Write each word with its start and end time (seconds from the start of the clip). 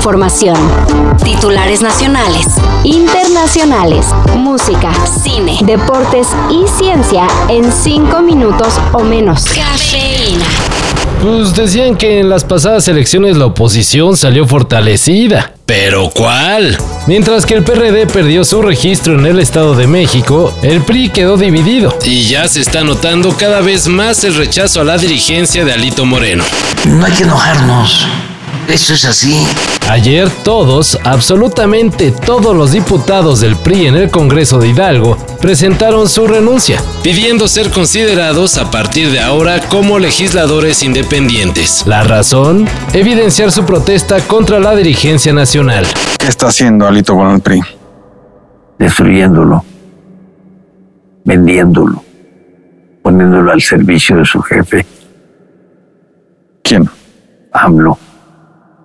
información. 0.00 0.56
Titulares 1.22 1.82
nacionales, 1.82 2.46
internacionales, 2.84 4.06
música, 4.34 4.90
cine, 5.22 5.58
deportes 5.62 6.28
y 6.50 6.66
ciencia 6.78 7.26
en 7.50 7.70
cinco 7.70 8.22
minutos 8.22 8.80
o 8.94 9.00
menos. 9.00 9.44
Cafeína. 9.44 10.46
Pues 11.20 11.54
decían 11.54 11.96
que 11.96 12.20
en 12.20 12.30
las 12.30 12.44
pasadas 12.44 12.88
elecciones 12.88 13.36
la 13.36 13.44
oposición 13.44 14.16
salió 14.16 14.46
fortalecida. 14.46 15.52
¿Pero 15.66 16.08
cuál? 16.08 16.78
Mientras 17.06 17.44
que 17.44 17.52
el 17.52 17.62
PRD 17.62 18.06
perdió 18.06 18.42
su 18.42 18.62
registro 18.62 19.18
en 19.18 19.26
el 19.26 19.38
Estado 19.38 19.74
de 19.74 19.86
México, 19.86 20.54
el 20.62 20.80
PRI 20.80 21.10
quedó 21.10 21.36
dividido. 21.36 21.94
Y 22.06 22.22
ya 22.22 22.48
se 22.48 22.62
está 22.62 22.84
notando 22.84 23.36
cada 23.36 23.60
vez 23.60 23.86
más 23.86 24.24
el 24.24 24.34
rechazo 24.34 24.80
a 24.80 24.84
la 24.84 24.96
dirigencia 24.96 25.62
de 25.66 25.74
Alito 25.74 26.06
Moreno. 26.06 26.42
No 26.86 27.04
hay 27.04 27.12
que 27.12 27.24
enojarnos. 27.24 28.06
Eso 28.70 28.94
es 28.94 29.04
así. 29.04 29.44
Ayer 29.88 30.30
todos, 30.44 30.96
absolutamente 31.02 32.12
todos 32.12 32.54
los 32.54 32.70
diputados 32.70 33.40
del 33.40 33.56
PRI 33.56 33.88
en 33.88 33.96
el 33.96 34.12
Congreso 34.12 34.60
de 34.60 34.68
Hidalgo 34.68 35.16
presentaron 35.40 36.08
su 36.08 36.28
renuncia, 36.28 36.80
pidiendo 37.02 37.48
ser 37.48 37.70
considerados 37.70 38.58
a 38.58 38.70
partir 38.70 39.10
de 39.10 39.18
ahora 39.18 39.58
como 39.68 39.98
legisladores 39.98 40.84
independientes. 40.84 41.84
La 41.84 42.04
razón, 42.04 42.68
evidenciar 42.92 43.50
su 43.50 43.64
protesta 43.64 44.20
contra 44.20 44.60
la 44.60 44.76
dirigencia 44.76 45.32
nacional. 45.32 45.84
¿Qué 46.16 46.28
está 46.28 46.46
haciendo 46.46 46.86
Alito 46.86 47.16
con 47.16 47.32
el 47.32 47.40
PRI? 47.40 47.60
Destruyéndolo. 48.78 49.64
Vendiéndolo. 51.24 52.04
Poniéndolo 53.02 53.50
al 53.50 53.60
servicio 53.60 54.16
de 54.16 54.24
su 54.24 54.40
jefe. 54.40 54.86
¿Quién? 56.62 56.88
AMLO. 57.52 57.98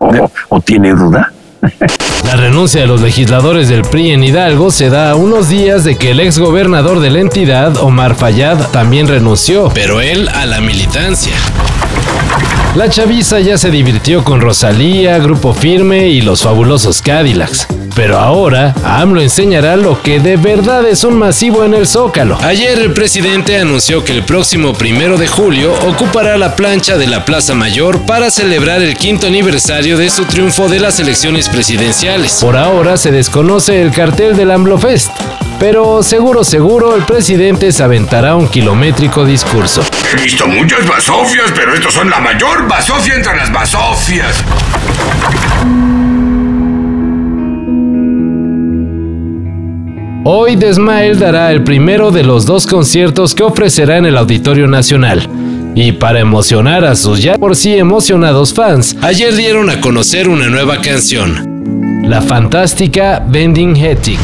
¿O, 0.00 0.30
o 0.48 0.60
tiene 0.60 0.90
duda? 0.90 1.32
La 2.24 2.36
renuncia 2.36 2.80
de 2.80 2.86
los 2.86 3.02
legisladores 3.02 3.68
del 3.68 3.82
PRI 3.82 4.12
en 4.12 4.24
Hidalgo 4.24 4.70
se 4.70 4.88
da 4.88 5.10
a 5.10 5.14
unos 5.14 5.50
días 5.50 5.84
de 5.84 5.96
que 5.96 6.12
el 6.12 6.20
ex 6.20 6.38
gobernador 6.38 7.00
de 7.00 7.10
la 7.10 7.20
entidad, 7.20 7.76
Omar 7.76 8.14
Fayad, 8.14 8.68
también 8.70 9.08
renunció, 9.08 9.70
pero 9.74 10.00
él 10.00 10.28
a 10.30 10.46
la 10.46 10.60
militancia. 10.60 11.34
La 12.76 12.88
chaviza 12.88 13.40
ya 13.40 13.58
se 13.58 13.70
divirtió 13.70 14.24
con 14.24 14.40
Rosalía, 14.40 15.18
Grupo 15.18 15.52
Firme 15.52 16.08
y 16.08 16.22
los 16.22 16.42
fabulosos 16.42 17.02
Cadillacs. 17.02 17.66
Pero 17.94 18.18
ahora, 18.18 18.74
AMLO 18.84 19.20
enseñará 19.20 19.76
lo 19.76 20.00
que 20.02 20.20
de 20.20 20.36
verdad 20.36 20.86
es 20.86 21.04
un 21.04 21.18
masivo 21.18 21.64
en 21.64 21.74
el 21.74 21.86
Zócalo. 21.86 22.38
Ayer 22.42 22.78
el 22.78 22.92
presidente 22.92 23.58
anunció 23.58 24.04
que 24.04 24.12
el 24.12 24.24
próximo 24.24 24.72
primero 24.72 25.18
de 25.18 25.26
julio 25.26 25.72
ocupará 25.86 26.38
la 26.38 26.56
plancha 26.56 26.96
de 26.96 27.06
la 27.06 27.24
Plaza 27.24 27.54
Mayor 27.54 28.06
para 28.06 28.30
celebrar 28.30 28.82
el 28.82 28.96
quinto 28.96 29.26
aniversario 29.26 29.96
de 29.96 30.10
su 30.10 30.24
triunfo 30.24 30.68
de 30.68 30.80
las 30.80 31.00
elecciones 31.00 31.48
presidenciales. 31.48 32.38
Por 32.40 32.56
ahora 32.56 32.96
se 32.96 33.10
desconoce 33.10 33.82
el 33.82 33.90
cartel 33.90 34.36
del 34.36 34.50
AMLO 34.50 34.78
Fest. 34.78 35.10
Pero 35.58 36.02
seguro, 36.02 36.42
seguro, 36.42 36.96
el 36.96 37.04
presidente 37.04 37.70
se 37.70 37.82
aventará 37.82 38.34
un 38.34 38.48
kilométrico 38.48 39.26
discurso. 39.26 39.82
He 40.10 40.22
visto 40.22 40.46
muchas 40.46 40.86
basofias, 40.86 41.52
pero 41.54 41.74
estos 41.74 41.92
son 41.92 42.08
la 42.08 42.18
mayor 42.18 42.66
basofia 42.66 43.14
entre 43.14 43.36
las 43.36 43.52
basofias. 43.52 44.42
Hoy 50.32 50.54
Desmael 50.54 51.18
dará 51.18 51.50
el 51.50 51.64
primero 51.64 52.12
de 52.12 52.22
los 52.22 52.46
dos 52.46 52.64
conciertos 52.64 53.34
que 53.34 53.42
ofrecerá 53.42 53.96
en 53.96 54.06
el 54.06 54.16
Auditorio 54.16 54.68
Nacional. 54.68 55.28
Y 55.74 55.90
para 55.90 56.20
emocionar 56.20 56.84
a 56.84 56.94
sus 56.94 57.20
ya 57.20 57.36
por 57.36 57.56
sí 57.56 57.76
emocionados 57.76 58.54
fans, 58.54 58.96
ayer 59.02 59.34
dieron 59.34 59.70
a 59.70 59.80
conocer 59.80 60.28
una 60.28 60.48
nueva 60.48 60.80
canción, 60.80 62.04
la 62.04 62.22
fantástica 62.22 63.26
Bending 63.28 63.74
Hetic. 63.74 64.20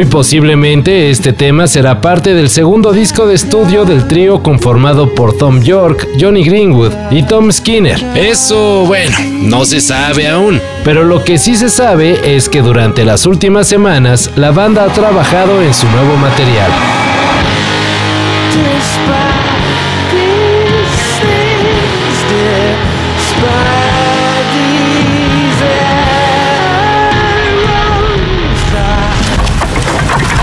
Muy 0.00 0.08
posiblemente 0.08 1.10
este 1.10 1.34
tema 1.34 1.66
será 1.66 2.00
parte 2.00 2.32
del 2.32 2.48
segundo 2.48 2.90
disco 2.90 3.26
de 3.26 3.34
estudio 3.34 3.84
del 3.84 4.08
trío 4.08 4.42
conformado 4.42 5.14
por 5.14 5.36
Tom 5.36 5.60
York, 5.60 6.08
Johnny 6.18 6.42
Greenwood 6.42 6.90
y 7.10 7.22
Tom 7.22 7.52
Skinner. 7.52 8.02
Eso, 8.14 8.86
bueno, 8.86 9.14
no 9.42 9.66
se 9.66 9.82
sabe 9.82 10.26
aún, 10.26 10.58
pero 10.84 11.04
lo 11.04 11.22
que 11.22 11.36
sí 11.36 11.54
se 11.54 11.68
sabe 11.68 12.34
es 12.34 12.48
que 12.48 12.62
durante 12.62 13.04
las 13.04 13.26
últimas 13.26 13.68
semanas 13.68 14.30
la 14.36 14.52
banda 14.52 14.84
ha 14.84 14.92
trabajado 14.94 15.60
en 15.60 15.74
su 15.74 15.86
nuevo 15.88 16.16
material. 16.16 16.70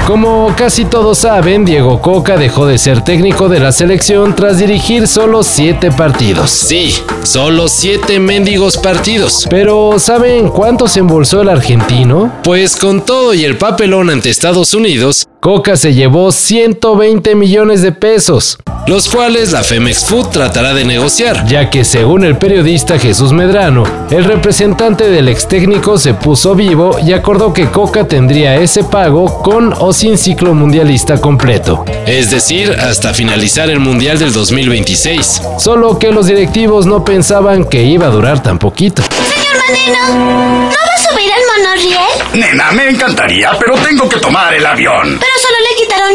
Como 0.07 0.55
casi 0.55 0.85
todos 0.85 1.17
saben, 1.17 1.65
Diego 1.65 2.01
Coca 2.01 2.37
dejó 2.37 2.65
de 2.65 2.77
ser 2.77 3.03
técnico 3.03 3.49
de 3.49 3.59
la 3.59 3.73
selección 3.73 4.33
tras 4.37 4.57
dirigir 4.57 5.05
solo 5.05 5.43
7 5.43 5.91
partidos. 5.91 6.49
Sí, 6.49 6.95
solo 7.23 7.67
7 7.67 8.17
mendigos 8.21 8.77
partidos. 8.77 9.45
Pero 9.49 9.99
¿saben 9.99 10.47
cuánto 10.47 10.87
se 10.87 11.01
embolsó 11.01 11.41
el 11.41 11.49
argentino? 11.49 12.31
Pues 12.45 12.77
con 12.77 13.01
todo 13.01 13.33
y 13.33 13.43
el 13.43 13.57
papelón 13.57 14.09
ante 14.09 14.29
Estados 14.29 14.73
Unidos, 14.73 15.27
Coca 15.41 15.75
se 15.75 15.93
llevó 15.93 16.31
120 16.31 17.35
millones 17.35 17.81
de 17.81 17.91
pesos, 17.91 18.57
los 18.87 19.09
cuales 19.09 19.51
la 19.51 19.63
Femex 19.63 20.05
Food 20.05 20.29
tratará 20.29 20.73
de 20.73 20.85
negociar, 20.85 21.45
ya 21.45 21.69
que 21.69 21.83
según 21.83 22.23
el 22.23 22.37
periodista 22.37 22.97
Jesús 22.97 23.33
Medrano, 23.33 23.83
el 24.09 24.23
representante 24.23 25.09
del 25.09 25.27
ex 25.27 25.47
técnico 25.47 25.97
se 25.97 26.13
puso 26.13 26.55
vivo 26.55 26.97
y 27.05 27.11
acordó 27.11 27.53
que 27.53 27.69
Coca 27.69 28.07
tendría 28.07 28.55
ese 28.55 28.85
pago 28.85 29.41
con 29.43 29.73
o 29.77 29.91
sin 29.91 30.17
ciclo 30.17 30.53
mundialista 30.53 31.19
completo, 31.19 31.83
es 32.05 32.31
decir, 32.31 32.71
hasta 32.71 33.13
finalizar 33.13 33.69
el 33.69 33.79
Mundial 33.79 34.19
del 34.19 34.31
2026. 34.31 35.41
Solo 35.59 35.99
que 35.99 36.11
los 36.11 36.27
directivos 36.27 36.85
no 36.85 37.03
pensaban 37.03 37.65
que 37.65 37.83
iba 37.83 38.07
a 38.07 38.09
durar 38.09 38.41
tan 38.41 38.57
poquito. 38.57 39.01
Señor 39.01 39.57
Maneno, 39.67 40.17
¿no 40.63 40.69
va 40.69 40.93
a 40.95 41.11
subir 41.11 41.29
al 41.31 41.63
monorriel? 41.63 42.39
Nena, 42.39 42.71
me 42.71 42.89
encantaría, 42.89 43.51
pero 43.59 43.75
tengo 43.75 44.07
que 44.07 44.19
tomar 44.19 44.53
el 44.53 44.65
avión. 44.65 45.17
Pero 45.19 45.31
solo 45.41 45.66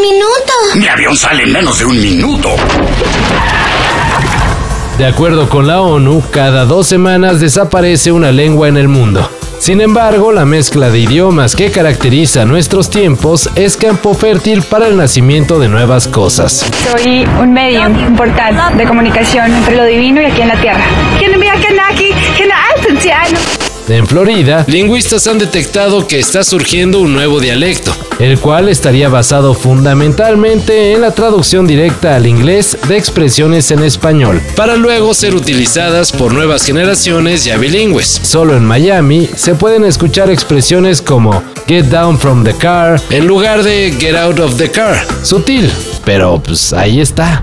minuto. 0.03 0.53
Mi 0.75 0.89
avión 0.89 1.17
sale 1.17 1.45
en 1.45 1.53
menos 1.53 1.79
de 1.79 1.85
un 1.85 2.01
minuto. 2.01 2.51
De 4.99 5.07
acuerdo 5.07 5.49
con 5.49 5.67
la 5.67 5.81
ONU, 5.81 6.23
cada 6.31 6.65
dos 6.65 6.87
semanas 6.87 7.41
desaparece 7.41 8.13
una 8.13 8.33
lengua 8.33 8.69
en 8.69 8.77
el 8.77 8.89
mundo. 8.89 9.31
Sin 9.59 9.81
embargo, 9.81 10.33
la 10.33 10.45
mezcla 10.45 10.91
de 10.91 10.99
idiomas 10.99 11.55
que 11.55 11.71
caracteriza 11.71 12.45
nuestros 12.45 12.91
tiempos 12.91 13.49
es 13.55 13.77
campo 13.77 14.13
fértil 14.13 14.63
para 14.63 14.89
el 14.89 14.97
nacimiento 14.97 15.61
de 15.61 15.69
nuevas 15.69 16.09
cosas. 16.09 16.67
Soy 16.91 17.25
un 17.41 17.53
medio, 17.53 17.83
un 17.83 18.17
portal 18.17 18.77
de 18.77 18.85
comunicación 18.85 19.55
entre 19.55 19.77
lo 19.77 19.85
divino 19.85 20.21
y 20.21 20.25
aquí 20.25 20.43
en 20.43 20.49
la 20.49 20.61
tierra. 20.61 20.85
En 23.89 24.07
Florida, 24.07 24.65
lingüistas 24.69 25.27
han 25.27 25.39
detectado 25.39 26.07
que 26.07 26.19
está 26.19 26.45
surgiendo 26.45 27.01
un 27.01 27.13
nuevo 27.13 27.41
dialecto, 27.41 27.93
el 28.19 28.39
cual 28.39 28.69
estaría 28.69 29.09
basado 29.09 29.55
fundamentalmente 29.55 30.93
en 30.93 31.01
la 31.01 31.11
traducción 31.11 31.67
directa 31.67 32.15
al 32.15 32.27
inglés 32.27 32.79
de 32.89 32.97
expresiones 32.97 33.71
en 33.71 33.83
español, 33.83 34.41
para 34.57 34.77
luego 34.77 35.15
ser 35.15 35.35
utilizadas 35.35 36.13
por 36.13 36.33
nuevas 36.33 36.65
generaciones 36.65 37.45
ya 37.45 37.57
bilingües. 37.57 38.21
Solo 38.23 38.57
en 38.57 38.65
Miami 38.65 39.29
se 39.37 39.55
pueden 39.55 39.85
escuchar 39.85 40.31
expresiones 40.31 41.03
como 41.03 41.43
get 41.67 41.87
down 41.87 42.19
from 42.19 42.45
the 42.45 42.55
car 42.55 43.01
en 43.11 43.27
lugar 43.27 43.63
de 43.63 43.93
get 43.99 44.15
out 44.15 44.39
of 44.39 44.57
the 44.57 44.71
car. 44.71 45.05
Sutil, 45.23 45.71
pero 46.05 46.41
pues 46.41 46.73
ahí 46.73 47.01
está. 47.01 47.43